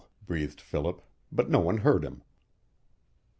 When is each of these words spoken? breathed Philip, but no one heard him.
breathed 0.25 0.59
Philip, 0.59 0.99
but 1.31 1.47
no 1.51 1.59
one 1.59 1.77
heard 1.77 2.03
him. 2.03 2.23